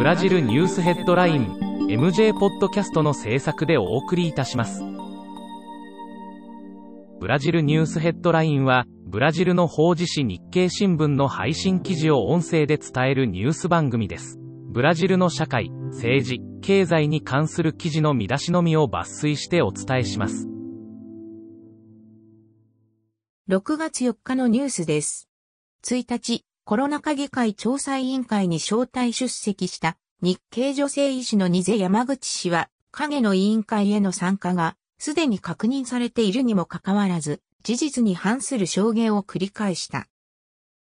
[0.00, 1.58] ブラジルニュースヘッドライン
[1.90, 4.82] MJ ポッドキャストの制作でお送りいたします。
[7.20, 14.38] ブラジルニュースヘッドラインは、ブラジルの法事紙日経新聞の配信記事を音声で伝えるニュース番組です。
[14.70, 20.48] ブラジルの社会、政治、経済に関する記事の見出しのみを抜粋してお伝えします。
[23.50, 25.28] 6月4日のニュースです。
[25.84, 40.06] 1日、コロナ禍議会調査委員会に招待出席した日系女性医師のニゼ山口氏は、影の委員会への参加がすでに確認されているにもかかわらず、事実に反する証言を繰り返した。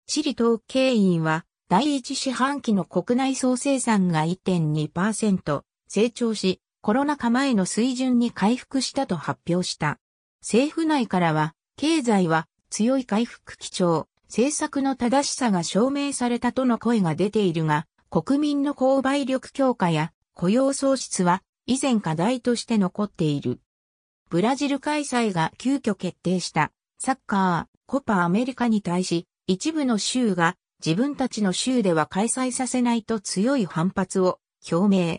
[0.09, 10.01] チリ統計員は、第一四半期の国内総生産が1.2%成長し、コロナ禍前の水準に回復したと発表した。
[10.41, 23.61] 政府内からは、経済は強い回復基調、政策の正しさが証明されたとの声が出ているが、国民の購買力強化や雇用創出は以前課題として残っている。
[24.29, 35.19] ブラジル開催が急遽決定したサッカー、コパアメリカに対し、一部の州が自分たちの州では開催させないと強い反発を表明。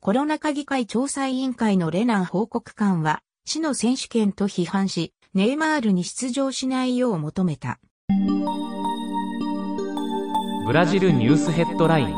[0.00, 7.78] コロナ禍議会調査委員会のレナン報告官は、市の選手権と批判し、ネイマールに出場しないよう求めた。
[10.66, 12.14] ブラジルニュースヘッドライン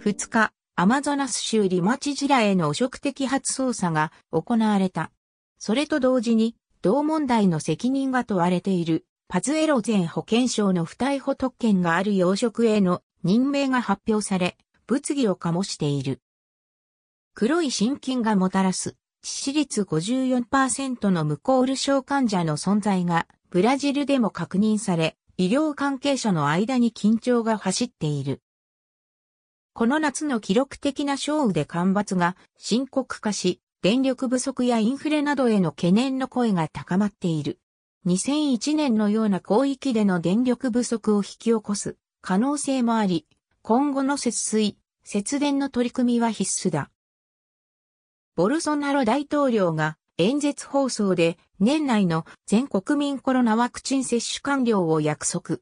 [0.00, 5.12] 2日、アマゾナス州リマチジラへの汚職摘発捜査が行われた。
[5.58, 14.56] それと同時に、同問題の責任が問われているパズエロ前保健省の不逮捕特権がある要職への任命が発表され、
[14.88, 16.20] 物議を醸している。
[17.34, 28.42] 黒い心筋がもたらす致死率54%の無コール症患者の存在がブラジルでも確認され、医療関係者の間に緊張が走っている。
[29.72, 37.60] この夏の記録的な少雨で干ばつが深刻化し、電力不足やインフレなどへの懸念の声が高まっている。
[38.06, 43.26] 2001年のような広域での電力不足を引き起こす可能性もあり、
[43.62, 46.90] 今後の節水、節電の取り組みは必須だ。
[48.38, 55.58] ボルソナロ大統領が演説放送で年内の全国民コロナワクチン接種完了を約束。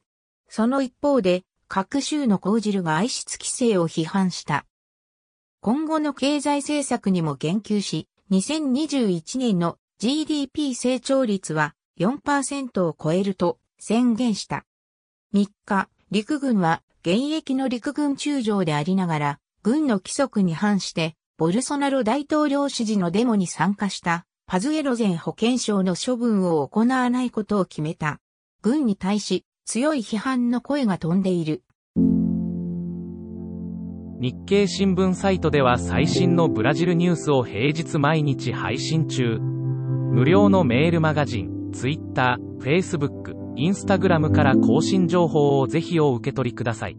[0.50, 4.66] その一方で各州の講汁が愛出規制を批判した。
[5.62, 14.66] 今後の経済政策にも言及し、2021年の GDP 成長率は4%を超えると宣言した。
[15.32, 28.20] 3日、陸軍は現役の陸軍中将でありながら、軍の規則に反してボルソナロ大統領支持のデモに参加したパズエロゼン保健省の処分を行わないことを決めた。
[28.62, 31.62] 軍に対し強い批判の声が飛んでいる。
[34.18, 39.38] 日経新聞サイトでは最新のブラジルニュースを平日毎日配信中。
[39.38, 46.96] 無料のメールマガジン、Twitter、Facebook、Instagram から更新情報をぜひお受け取りください。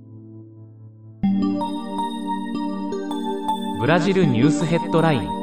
[3.80, 5.37] ブラジルニュースヘッドライン。